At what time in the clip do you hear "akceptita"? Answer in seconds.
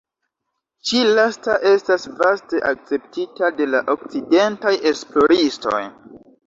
2.73-3.53